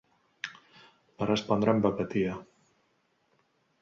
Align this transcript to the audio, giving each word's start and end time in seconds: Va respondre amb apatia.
Va 1.19 1.27
respondre 1.31 1.75
amb 1.75 1.87
apatia. 1.93 2.33